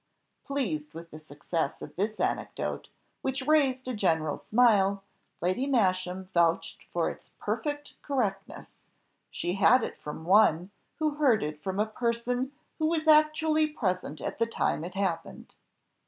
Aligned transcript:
'"Pleased 0.47 0.95
with 0.95 1.11
the 1.11 1.19
success 1.19 1.79
of 1.79 1.95
this 1.95 2.19
anecdote, 2.19 2.89
which 3.21 3.45
raised 3.45 3.87
a 3.87 3.93
general 3.93 4.39
smile, 4.39 5.03
Lady 5.43 5.67
Masham 5.67 6.25
vouched 6.33 6.81
for 6.85 7.11
its 7.11 7.29
perfect 7.37 8.01
correctness, 8.01 8.79
"she 9.29 9.53
had 9.53 9.83
it 9.83 9.99
from 9.99 10.25
one, 10.25 10.71
who 10.95 11.11
heard 11.11 11.43
it 11.43 11.61
from 11.61 11.79
a 11.79 11.85
person 11.85 12.51
who 12.79 12.87
was 12.87 13.07
actually 13.07 13.67
present 13.67 14.21
at 14.21 14.39
the 14.39 14.47
time 14.47 14.83
it 14.83 14.95
happened." 14.95 15.53